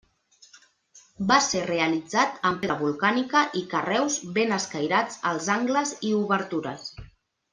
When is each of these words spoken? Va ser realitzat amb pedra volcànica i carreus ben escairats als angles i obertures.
Va 1.31 1.35
ser 1.47 1.59
realitzat 1.65 2.39
amb 2.51 2.63
pedra 2.63 2.77
volcànica 2.79 3.43
i 3.61 3.63
carreus 3.75 4.17
ben 4.39 4.57
escairats 4.59 5.21
als 5.33 5.51
angles 5.59 5.95
i 6.11 6.15
obertures. 6.23 6.89